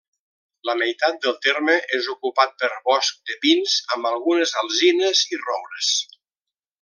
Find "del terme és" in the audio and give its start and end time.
1.25-2.07